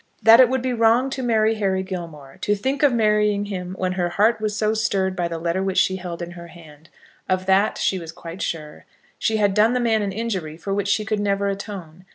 That 0.23 0.39
it 0.39 0.49
would 0.49 0.63
be 0.63 0.73
wrong 0.73 1.11
to 1.11 1.21
marry 1.21 1.53
Harry 1.53 1.83
Gilmore, 1.83 2.37
to 2.41 2.55
think 2.55 2.81
of 2.81 2.91
marrying 2.91 3.45
him 3.45 3.75
when 3.77 3.91
her 3.91 4.09
heart 4.09 4.41
was 4.41 4.57
so 4.57 4.73
stirred 4.73 5.15
by 5.15 5.27
the 5.27 5.37
letter 5.37 5.61
which 5.61 5.77
she 5.77 5.97
held 5.97 6.23
in 6.23 6.31
her 6.31 6.47
hand, 6.47 6.89
of 7.29 7.45
that 7.45 7.77
she 7.77 7.99
was 7.99 8.11
quite 8.11 8.41
sure. 8.41 8.85
She 9.19 9.37
had 9.37 9.53
done 9.53 9.73
the 9.73 9.79
man 9.79 10.01
an 10.01 10.11
injury 10.11 10.57
for 10.57 10.73
which 10.73 10.87
she 10.87 11.05
could 11.05 11.19
never 11.19 11.49
atone. 11.49 12.05